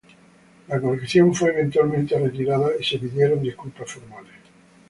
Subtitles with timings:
[0.67, 4.33] La colección fue eventualmente retirada y se pidieron disculpas formales.